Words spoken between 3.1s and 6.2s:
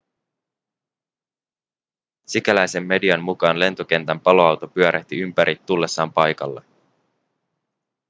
mukaan lentokentän paloauto pyörähti ympäri tullessaan